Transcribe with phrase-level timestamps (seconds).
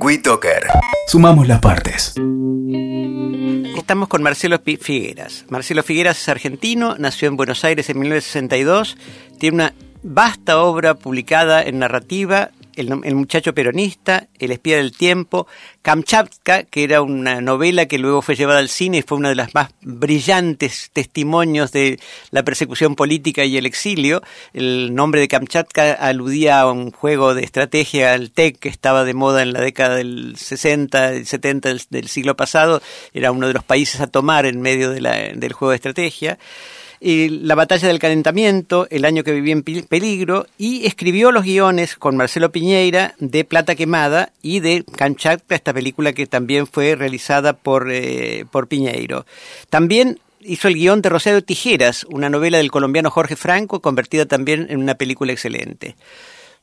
[0.00, 0.66] WeToker.
[1.06, 2.14] Sumamos las partes.
[3.76, 5.44] Estamos con Marcelo Figueras.
[5.50, 8.96] Marcelo Figueras es argentino, nació en Buenos Aires en 1962,
[9.38, 15.46] tiene una vasta obra publicada en narrativa el, muchacho peronista, El espía del tiempo,
[15.82, 19.34] Kamchatka, que era una novela que luego fue llevada al cine y fue uno de
[19.34, 21.98] los más brillantes testimonios de
[22.30, 24.22] la persecución política y el exilio.
[24.52, 29.14] El nombre de Kamchatka aludía a un juego de estrategia, al TEC, que estaba de
[29.14, 32.82] moda en la década del 60 y 70 del, siglo pasado.
[33.12, 36.38] Era uno de los países a tomar en medio del juego de estrategia
[37.04, 42.16] la batalla del calentamiento, el año que viví en peligro, y escribió los guiones con
[42.16, 47.90] Marcelo Piñeira de Plata Quemada y de Canchatka, esta película que también fue realizada por,
[47.92, 49.26] eh, por Piñeiro.
[49.68, 54.66] También hizo el guion de Rosario Tijeras, una novela del colombiano Jorge Franco, convertida también
[54.70, 55.96] en una película excelente.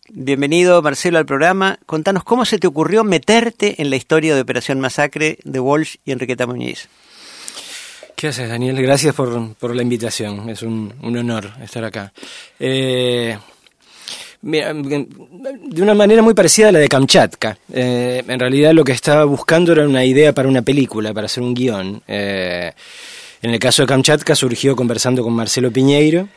[0.09, 1.78] Bienvenido, Marcelo, al programa.
[1.86, 6.12] Contanos cómo se te ocurrió meterte en la historia de Operación Masacre de Walsh y
[6.12, 6.89] Enriqueta Muñiz.
[8.22, 8.80] ¿Qué haces, Daniel?
[8.80, 10.47] Gracias por, la invitación.
[10.47, 12.14] Es un, honor estar acá.
[12.59, 13.36] Eh,
[14.44, 17.58] de una manera muy parecida a la de Kamchatka.
[17.73, 21.42] Eh, en realidad lo que estaba buscando era una idea para una película, para hacer
[21.42, 22.03] un guion.
[22.08, 22.72] Eh,
[23.42, 26.30] en el caso de Kamchatka surgió conversando con Marcelo Piñeiro.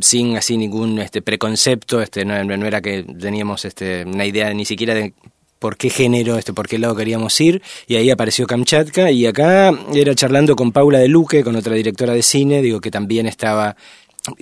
[0.00, 4.64] sin así ningún este preconcepto, este no, no era que teníamos este, una idea ni
[4.64, 5.12] siquiera de
[5.58, 9.72] por qué género, este, por qué lado queríamos ir, y ahí apareció Kamchatka, y acá
[9.94, 13.76] era charlando con Paula de Luque, con otra directora de cine, digo que también estaba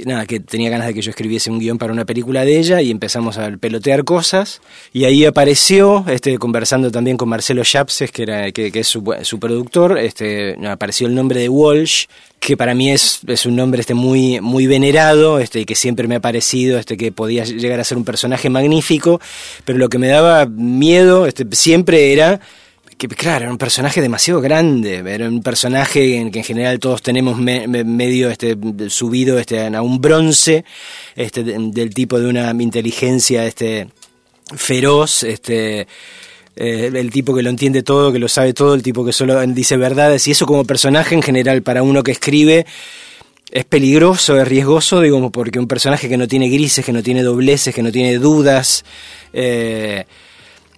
[0.04, 2.80] nada, que tenía ganas de que yo escribiese un guion para una película de ella
[2.80, 4.60] y empezamos a pelotear cosas.
[4.92, 9.98] Y ahí apareció, este, conversando también con Marcelo Chapses, que, era, que, es su, productor,
[9.98, 12.06] este, apareció el nombre de Walsh,
[12.40, 16.16] que para mí es, es un nombre este, muy, muy venerado, este, que siempre me
[16.16, 19.20] ha parecido este, que podía llegar a ser un personaje magnífico,
[19.64, 22.40] pero lo que me daba miedo este, siempre era
[22.96, 27.02] que claro, era un personaje demasiado grande, era un personaje en que en general todos
[27.02, 28.56] tenemos medio este,
[28.88, 30.64] subido este, a un bronce,
[31.16, 33.88] este, del tipo de una inteligencia este,
[34.56, 35.86] feroz, este,
[36.56, 39.40] eh, el tipo que lo entiende todo, que lo sabe todo, el tipo que solo
[39.46, 42.66] dice verdades, y eso como personaje en general para uno que escribe
[43.50, 47.22] es peligroso, es riesgoso, digo, porque un personaje que no tiene grises, que no tiene
[47.22, 48.84] dobleces, que no tiene dudas,
[49.32, 50.06] eh,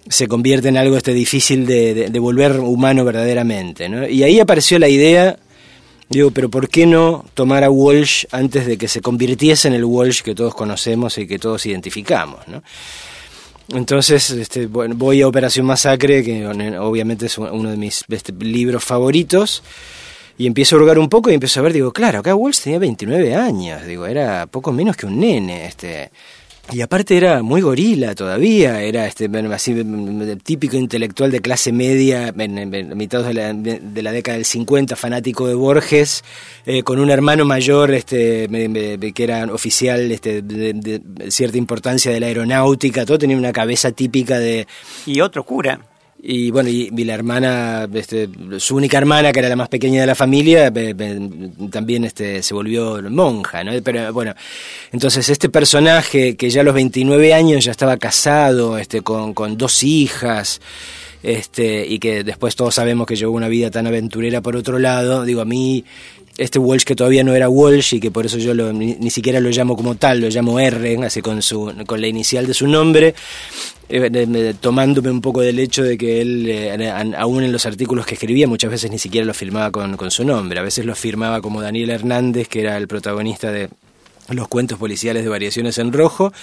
[0.09, 3.89] se convierte en algo este difícil de, volver humano verdaderamente.
[3.89, 4.07] ¿no?
[4.07, 5.37] Y ahí apareció la idea,
[6.09, 9.85] digo, pero ¿por qué no tomar a Walsh antes de que se convirtiese en el
[9.85, 12.47] Walsh que todos conocemos y que todos identificamos?
[12.47, 12.63] ¿no?
[13.69, 19.61] Entonces, este, voy a Operación Masacre, que obviamente es uno de mis este, libros favoritos,
[20.37, 22.79] y empiezo a hurgar un poco y empiezo a ver, digo, claro, acá Walsh tenía
[22.79, 26.11] 29 años, digo, era poco menos que un nene, este
[26.71, 29.75] y aparte era muy gorila todavía, era este así
[30.43, 35.47] típico intelectual de clase media, en, mitad de la, de la, década del 50, fanático
[35.47, 36.23] de Borges,
[36.65, 38.47] eh, con un hermano mayor este
[39.13, 44.37] que era oficial este, de, cierta importancia de la aeronáutica, todo tenía una cabeza típica
[44.39, 44.67] de...
[45.05, 45.79] Y otro cura.
[46.19, 50.07] Y bueno, y, la hermana, este, su única hermana, que era la más pequeña de
[50.07, 50.73] la familia,
[51.69, 53.71] también este, se volvió monja, ¿no?
[53.83, 54.33] Pero bueno,
[54.91, 59.57] entonces este personaje que ya a los 29 años ya estaba casado, este, con, con
[59.57, 60.59] dos hijas,
[61.21, 65.23] este, y que después todos sabemos que llevó una vida tan aventurera por otro lado,
[65.23, 65.85] digo, a mí
[66.37, 69.49] este Walsh que todavía no era Walsh y que por eso yo ni, siquiera lo
[69.49, 73.15] llamo como tal, lo llamo R, así con, su, con la inicial de su nombre,
[73.89, 78.13] eh, tomándome un poco del hecho de que él, eh, aún en los artículos que
[78.15, 81.41] escribía, muchas veces ni siquiera lo firmaba con, con su nombre, a veces lo firmaba
[81.41, 83.69] como Daniel Hernández, que era el protagonista de
[84.29, 86.33] los cuentos policiales de Variaciones en Rojo,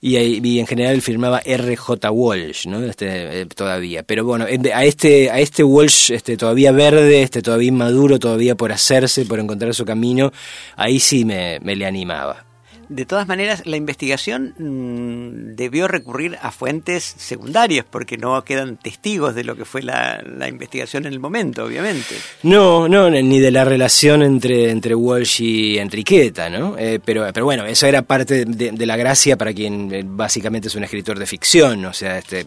[0.00, 2.10] y, en general firmaba R.J.
[2.10, 2.82] Walsh, ¿no?
[2.82, 4.02] Este, eh, todavía.
[4.02, 8.72] Pero bueno, a este, a este Walsh este, todavía verde, este, todavía inmaduro, todavía por
[8.72, 10.32] hacerse, por encontrar su camino,
[10.76, 12.49] ahí sí me, me le animaba.
[12.90, 19.36] De todas maneras, la investigación mm, debió recurrir a fuentes secundarias porque no quedan testigos
[19.36, 22.16] de lo que fue la, investigación en el momento, obviamente.
[22.42, 26.76] No, no, ni de la relación entre, entre Walsh y Enriqueta, ¿no?
[26.76, 30.74] Eh, pero, pero bueno, eso era parte de, la gracia para quien eh, básicamente es
[30.74, 32.46] un escritor de ficción, o sea, este,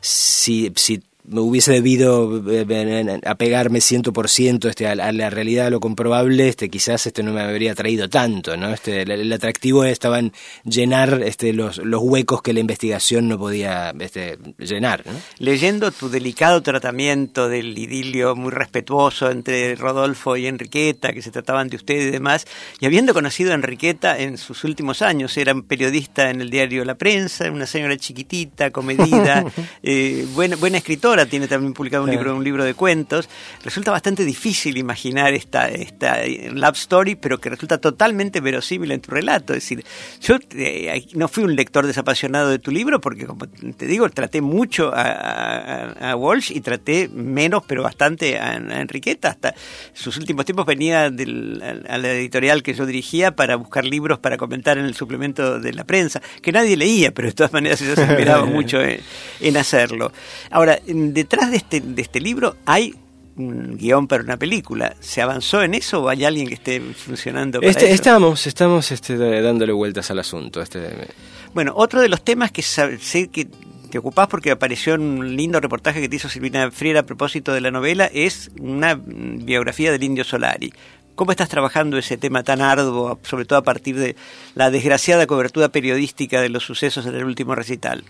[0.00, 6.48] si, si me hubiese debido eh, apegarme 100% este, a, la realidad, a lo comprobable,
[6.48, 8.72] este, quizás este no me habría traído tanto, ¿no?
[8.72, 10.32] Este, el, atractivo estaba en
[10.64, 15.04] llenar este, los, los huecos que la investigación no podía este, llenar.
[15.38, 21.68] Leyendo tu delicado tratamiento del idilio muy respetuoso entre Rodolfo y Enriqueta, que se trataban
[21.68, 22.46] de usted y demás,
[22.80, 26.96] y habiendo conocido a Enriqueta en sus últimos años, era periodista en el diario La
[26.96, 29.44] Prensa, una señora chiquitita, comedida,
[29.82, 33.30] eh, buena, buena escritora, tiene también publicado un libro, un libro de cuentos.
[33.64, 36.18] Resulta bastante difícil imaginar esta, esta
[36.52, 39.54] love story, pero que resulta totalmente verosímil en tu relato.
[39.54, 39.84] Es decir,
[40.20, 44.42] yo eh, no fui un lector desapasionado de tu libro, porque como te digo, traté
[44.42, 49.30] mucho a, Walsh y traté menos, pero bastante a, Enriqueta.
[49.30, 49.54] Hasta
[49.94, 54.36] sus últimos tiempos venía del, a la editorial que yo dirigía para buscar libros para
[54.36, 57.94] comentar en el suplemento de la prensa, que nadie leía, pero de todas maneras yo
[57.94, 60.12] se esperaba mucho en, hacerlo.
[60.50, 60.78] Ahora,
[61.12, 62.94] detrás de este, de este libro hay
[63.36, 64.96] un guion para una película.
[65.00, 69.16] ¿Se avanzó en eso o hay alguien que esté funcionando para este, Estamos, estamos este,
[69.16, 70.62] dándole vueltas al asunto.
[70.62, 71.08] Este...
[71.54, 73.48] Bueno, otro de los temas que sé que
[73.90, 77.52] te ocupás porque apareció en un lindo reportaje que te hizo Silvina Friera a propósito
[77.52, 80.72] de la novela es una biografía del Indio Solari.
[81.14, 84.16] ¿Cómo estás trabajando ese tema tan arduo, sobre todo a partir de
[84.54, 88.04] la desgraciada cobertura periodística de los sucesos en el último recital?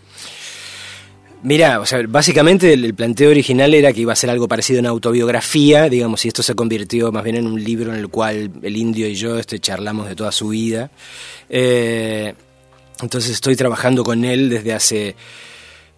[1.43, 4.81] Mira, o sea, básicamente el, planteo original era que iba a ser algo parecido a
[4.81, 8.51] una autobiografía, digamos, y esto se convirtió más bien en un libro en el cual
[8.63, 10.91] el indio y yo este, charlamos de toda su vida.
[11.49, 12.35] Eh,
[13.01, 15.17] entonces estoy trabajando con él desde hace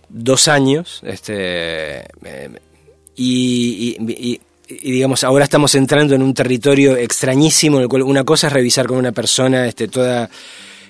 [0.08, 2.50] dos años, este, eh,
[3.16, 4.38] y,
[4.68, 8.86] digamos, ahora estamos entrando en un territorio extrañísimo en el cual una cosa es revisar
[8.86, 10.30] con una persona este, toda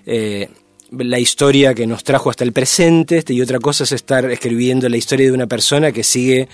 [0.04, 0.48] eh,
[0.90, 4.88] la historia que nos trajo hasta el presente este, y otra cosa es estar escribiendo
[4.88, 6.48] la historia de una persona que sigue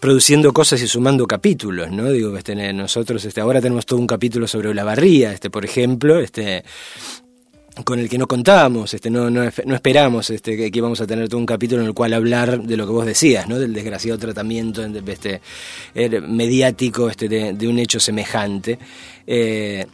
[0.00, 2.10] produciendo cosas y sumando capítulos, ¿no?
[2.10, 6.20] Digo, este, nosotros este, ahora tenemos todo un capítulo sobre la barría, este, por ejemplo,
[6.20, 6.64] este,
[7.84, 11.28] con el que no contábamos, este, no, no, no esperamos este, que, íbamos a tener
[11.28, 13.58] todo un capítulo en el cual hablar de lo que vos decías, ¿no?
[13.58, 15.40] del desgraciado tratamiento este,
[15.94, 18.78] er, mediático este, de, un hecho semejante.
[19.26, 19.86] Eh,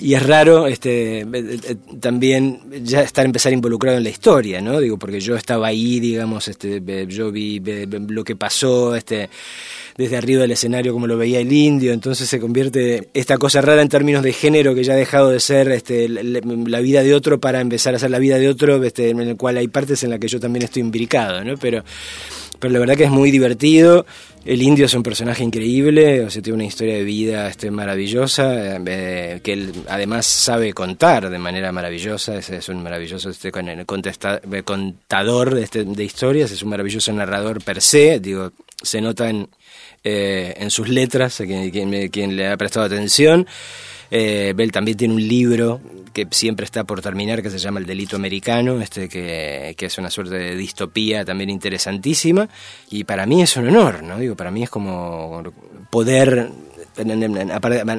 [0.00, 4.80] y es raro este, eh, eh, también ya estar empezar involucrado en la historia, ¿no?
[4.80, 7.62] Digo, porque yo estaba ahí, digamos, este, yo vi
[8.08, 9.28] lo que pasó, este,
[9.96, 13.82] desde arriba del escenario como lo veía el indio, entonces se convierte esta cosa rara
[13.82, 17.38] en términos de género que ya ha dejado de ser este, la, vida de otro
[17.38, 20.10] para empezar a ser la vida de otro, este, en el cual hay partes en
[20.10, 21.56] las que yo también estoy imbricado, ¿no?
[21.58, 21.84] Pero,
[22.62, 24.06] pero la verdad que es muy divertido.
[24.44, 28.76] El indio es un personaje increíble, o sea, tiene una historia de vida este, maravillosa,
[28.86, 33.50] eh, que él además sabe contar de manera maravillosa, es, es un maravilloso este,
[34.64, 39.48] contador este, de historias, es un maravilloso narrador per se, digo, se nota en,
[40.04, 43.44] eh, en sus letras, a quien, le ha prestado atención.
[44.08, 45.80] Eh, Bell también tiene un libro
[46.12, 50.10] que siempre está por terminar, que se llama El Delito Americano, este que, es una
[50.10, 52.48] suerte de distopía también interesantísima.
[52.90, 54.18] Y para mí es un honor, ¿no?
[54.18, 55.42] Digo, para mí es como
[55.90, 56.50] poder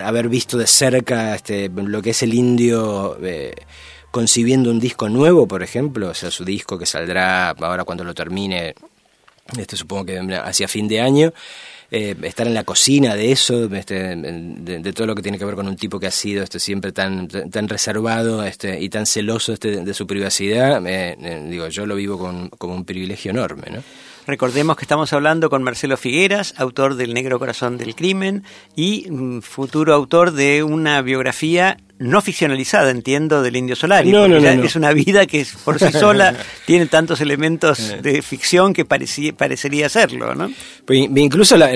[0.04, 3.54] haber visto de cerca este, lo que es el indio eh,
[4.12, 8.14] concibiendo un disco nuevo, por ejemplo, o sea, su disco que saldrá ahora cuando lo
[8.14, 8.76] termine,
[9.58, 11.34] este supongo que hacia fin de año.
[11.96, 15.54] Eh, estar en la cocina de eso, este, de, todo lo que tiene que ver
[15.54, 19.54] con un tipo que ha sido este, siempre tan, tan reservado este, y tan celoso
[19.54, 23.68] este, de su privacidad, eh, digo, yo lo vivo con, como un privilegio enorme.
[23.70, 23.84] ¿no?
[24.26, 28.44] Recordemos que estamos hablando con Marcelo Figueras, autor del Negro Corazón del Crimen
[28.76, 34.12] y mm, futuro autor de una biografía no ficcionalizada, entiendo, del Indio Solari.
[34.12, 36.36] No, no, Es una vida que por sí sola
[36.66, 38.00] tiene tantos elementos eh.
[38.02, 40.52] de ficción que parecería serlo, ¿no?
[40.86, 41.72] Pues incluso, la,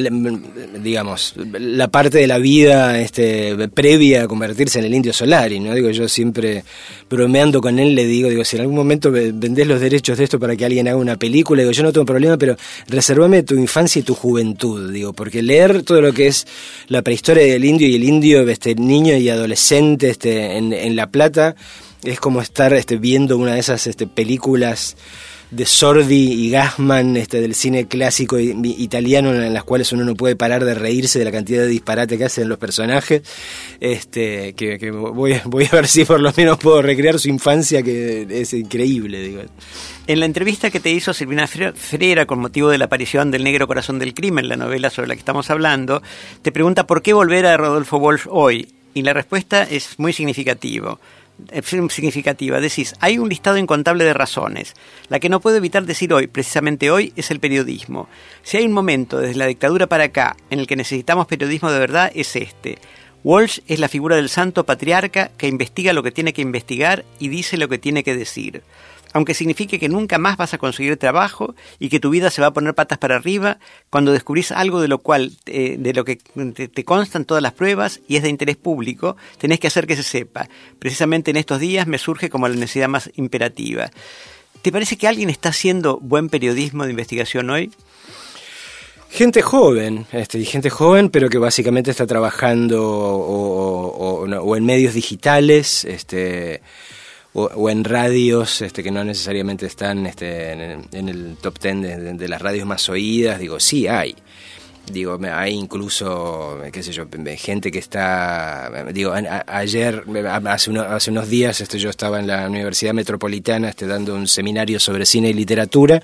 [0.81, 5.73] digamos, la parte de la vida este, previa a convertirse en el Indio Solari, ¿no?
[5.73, 6.63] Digo, yo siempre
[7.09, 10.39] bromeando con él le digo, digo, si en algún momento vendés los derechos de esto
[10.39, 13.99] para que alguien haga una película, digo, yo no tengo problema, pero reservame tu infancia
[13.99, 16.45] y tu juventud, digo, porque leer todo lo que es
[16.87, 21.55] la prehistoria del indio y el indio, este niño y adolescente, este, en, La Plata,
[22.03, 24.95] es como estar este, viendo una de esas este, películas
[25.51, 30.65] de Sordi y Gassman del cine clásico italiano en las cuales uno no puede parar
[30.65, 33.21] de reírse de la cantidad de disparate que hacen los personajes
[33.79, 39.21] que, voy, a ver si por lo menos puedo recrear su infancia que es increíble
[39.21, 39.41] digo.
[40.07, 43.67] En la entrevista que te hizo Silvina Freira con motivo de la aparición del Negro
[43.67, 46.01] Corazón del Crimen, la novela sobre la que estamos hablando,
[46.41, 50.99] te pregunta por qué volver a Rodolfo Wolf hoy y la respuesta es muy significativo.
[51.51, 52.59] eh, significativa.
[52.59, 54.73] Decís, hay un listado incontable de razones.
[55.07, 58.09] La que no puedo evitar decir hoy, precisamente hoy, es el periodismo.
[58.41, 61.77] Si hay un momento desde la dictadura para acá en el que necesitamos periodismo de
[61.77, 62.79] verdad, es este.
[63.23, 67.27] Walsh es la figura del santo patriarca que investiga lo que tiene que investigar y
[67.27, 68.63] dice lo que tiene que decir
[69.13, 72.47] aunque signifique que nunca más vas a conseguir trabajo y que tu vida se va
[72.47, 73.59] a poner patas para arriba
[73.89, 78.01] cuando descubrís algo de lo cual, eh, de lo que te, constan todas las pruebas
[78.07, 80.47] y es de interés público, tenés que hacer que se sepa.
[80.79, 83.89] Precisamente en estos días me surge como la necesidad más imperativa.
[84.61, 87.71] ¿Te parece que alguien está haciendo buen periodismo de investigación hoy?
[89.09, 95.85] Gente joven, este, gente joven, pero que básicamente está trabajando o, o en medios digitales,
[95.85, 96.61] este,
[97.39, 102.41] o, en radios este, que no necesariamente están este, en, el, top ten de, las
[102.41, 104.15] radios más oídas, digo, sí hay.
[104.91, 109.13] Digo, hay incluso, qué sé yo, gente que está, digo,
[109.45, 110.03] ayer,
[110.45, 114.79] hace, hace unos días, este, yo estaba en la Universidad Metropolitana este, dando un seminario
[114.79, 116.01] sobre cine y literatura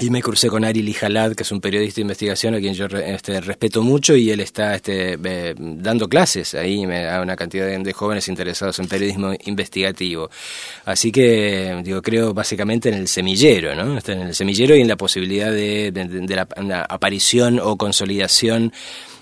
[0.00, 2.86] y me crucé con Ari Lijalad, que es un periodista de investigación a quien yo
[2.86, 5.18] este, respeto mucho, y él está este,
[5.58, 10.30] dando clases ahí da una cantidad de, jóvenes interesados en periodismo investigativo.
[10.84, 13.98] Así que, digo, creo básicamente en el semillero, ¿no?
[13.98, 15.92] Está en el semillero y en la posibilidad de,
[16.28, 18.72] la, aparición o consolidación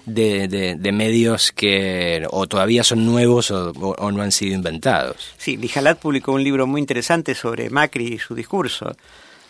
[0.07, 5.35] de, medios que o todavía son nuevos o, o, no han sido inventados.
[5.39, 8.97] Sí, Lijalad publicó un libro muy interesante sobre Macri y su discurso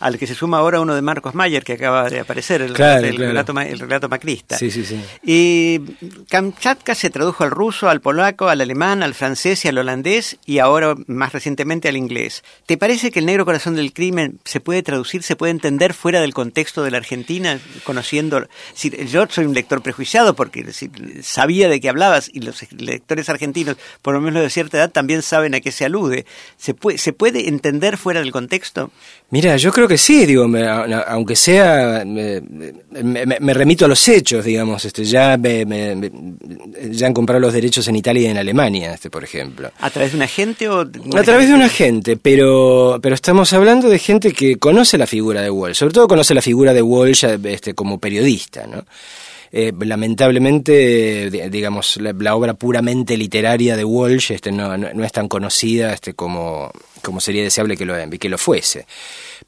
[0.00, 3.58] al que se suma ahora uno de Marcos Mayer, que acaba de aparecer, el, Relato,
[3.60, 4.56] el relato, macrista.
[4.56, 5.00] Sí, sí, sí.
[5.24, 5.80] Y
[6.28, 10.58] Kamchatka se tradujo al ruso, al polaco, al alemán, al francés y al holandés, y
[10.58, 12.44] ahora más recientemente al inglés.
[12.66, 16.20] ¿Te parece que el negro corazón del crimen se puede traducir, se puede entender fuera
[16.20, 18.46] del contexto de la Argentina, conociendo...
[19.10, 20.64] yo soy un lector prejuiciado porque
[21.22, 25.22] sabía de qué hablabas, y los lectores argentinos, por lo menos de cierta edad, también
[25.22, 26.24] saben a qué se alude.
[26.56, 28.90] ¿Se puede, ¿se puede entender fuera del contexto?
[29.30, 30.46] Mira, yo creo que sí, digo,
[31.08, 37.88] aunque sea, me, remito a los hechos, digamos, este, ya, ya han comprado los derechos
[37.88, 39.72] en Italia y en Alemania, este, por ejemplo.
[39.80, 40.80] ¿A través de un agente o...?
[40.80, 45.42] A través de un agente, pero, pero estamos hablando de gente que conoce la figura
[45.42, 48.84] de Walsh, sobre todo conoce la figura de Walsh este, como periodista, ¿no?
[49.50, 55.94] Eh, lamentablemente, digamos, la, obra puramente literaria de Walsh este, no, no, es tan conocida
[55.94, 56.70] este, como,
[57.02, 58.86] como sería deseable que lo, que lo fuese.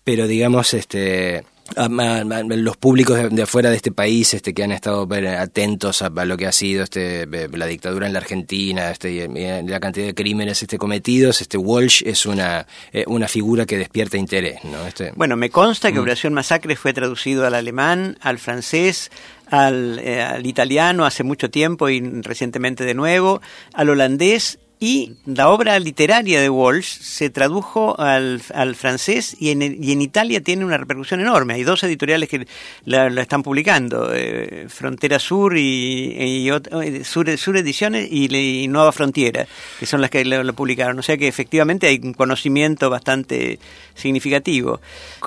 [0.04, 1.44] Pero, digamos, este,
[1.76, 6.46] los públicos de, afuera de este país este, que han estado atentos a, lo que
[6.46, 9.28] ha sido este, la dictadura en la Argentina este, y
[9.68, 14.16] la cantidad de crímenes este, cometidos, este, Walsh es una, eh, una figura que despierta
[14.16, 14.64] interés.
[14.64, 14.86] ¿no?
[14.86, 16.02] Este, bueno, me consta que mm.
[16.02, 19.10] Operación Masacre fue traducido al alemán, al francés,
[19.52, 23.40] eh, al, italiano hace mucho tiempo y recientemente de nuevo,
[23.74, 28.40] al holandés y la obra literaria de Walsh se tradujo al,
[28.74, 31.52] francés y en, y en, Italia tiene una repercusión enorme.
[31.52, 32.46] Hay dos editoriales que
[32.86, 39.46] la, están publicando, eh, Frontera Sur y, eh, Sur, Ediciones y, Nueva Frontiera,
[39.78, 40.98] que son las que lo, publicaron.
[40.98, 43.58] O sea que efectivamente hay un conocimiento bastante
[43.94, 44.80] significativo.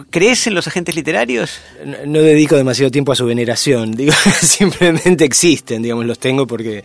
[0.09, 1.59] ¿Crees en los agentes literarios?
[2.07, 6.83] No, dedico demasiado tiempo a su veneración, digo, simplemente existen, digamos, los tengo porque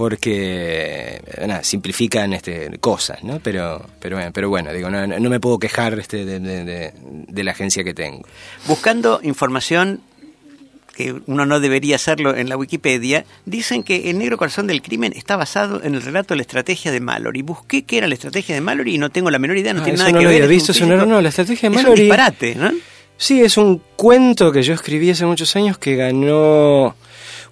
[0.00, 3.38] porque nada, simplifican este, cosas, ¿no?
[3.40, 7.92] Pero, pero, pero bueno, digo, no, no me puedo quejar este, de, la agencia que
[7.92, 8.26] tengo.
[8.66, 10.00] Buscando información
[10.96, 15.12] que uno no debería hacerlo en la Wikipedia, dicen que El Negro Corazón del Crimen
[15.14, 17.42] está basado en el relato de la estrategia de Mallory.
[17.42, 19.84] Busqué qué era la estrategia de Mallory y no tengo la menor idea, no ah,
[19.84, 20.48] tiene nada que ver.
[20.48, 21.92] visto, no, no, la estrategia de Mallory.
[21.92, 22.70] Es un disparate, ¿no?
[23.18, 26.96] Sí, es un cuento que yo escribí hace muchos años que ganó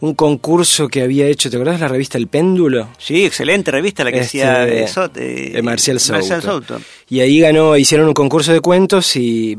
[0.00, 2.88] un concurso que había hecho, ¿te acordás la revista El Péndulo?
[2.98, 6.80] Sí, excelente revista la que este, hacía de, Marcial, Souto.
[7.08, 9.56] Y ahí ganó, hicieron un concurso de cuentos y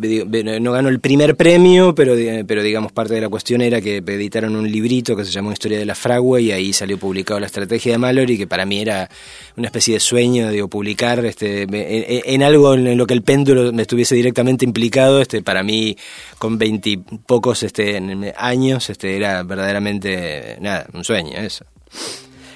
[0.62, 2.13] no ganó el primer premio, pero,
[2.48, 5.79] pero digamos parte de la cuestión era que editaron un librito que se llamó Historia
[5.79, 9.10] de la Fragua y ahí salió publicado la estrategia de Mallory, que para mí era
[9.58, 13.81] una especie de sueño, digo, publicar este, en, algo en lo que el péndulo me
[13.81, 15.98] estuviese directamente implicado, este, para mí
[16.38, 18.01] con veintipocos este,
[18.38, 20.28] años este, era verdaderamente
[20.59, 21.65] nada, un sueño, eso.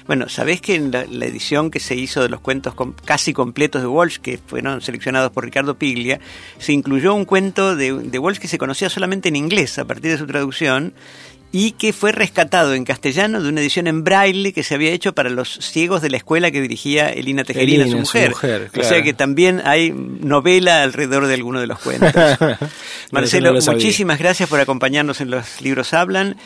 [0.06, 3.88] Bueno, ¿sabés que en la, edición que se hizo de los cuentos casi completos de
[3.88, 6.20] Walsh, que fueron seleccionados por Ricardo Piglia,
[6.58, 10.10] se incluyó un cuento de, de, Walsh que se conocía solamente en inglés a partir
[10.10, 10.92] de su traducción
[11.56, 15.14] y que fue rescatado en castellano de una edición en braille que se había hecho
[15.14, 18.34] para los ciegos de la escuela que dirigía Elina Tejerina, su mujer.
[18.76, 22.12] O sea que también hay novela alrededor de alguno de los cuentos.
[23.12, 26.36] Marcelo, muchísimas gracias por acompañarnos en Los Libros Hablan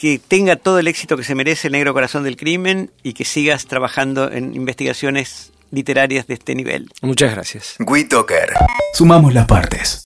[0.00, 3.26] que tenga todo el éxito que se merece el negro corazón del crimen y que
[3.26, 6.88] sigas trabajando en investigaciones literarias de este nivel.
[7.02, 7.74] Muchas gracias.
[7.80, 8.54] WeToker.
[8.94, 9.98] Sumamos las partes.